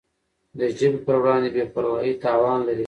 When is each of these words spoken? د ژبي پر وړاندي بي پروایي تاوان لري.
د 0.57 0.59
ژبي 0.77 0.99
پر 1.05 1.15
وړاندي 1.21 1.49
بي 1.55 1.63
پروایي 1.73 2.13
تاوان 2.23 2.59
لري. 2.67 2.79